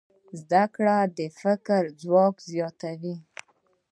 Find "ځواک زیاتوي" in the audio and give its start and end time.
2.01-3.15